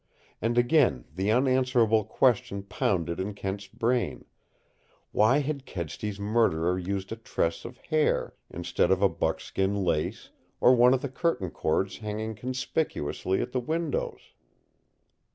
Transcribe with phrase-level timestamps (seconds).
[0.41, 4.25] And again the unanswerable question pounded in Kent's brain
[5.11, 10.73] why had Kedsty's murderer used a tress of hair instead of a buckskin lace or
[10.75, 14.31] one of the curtain cords hanging conspicuously at the windows?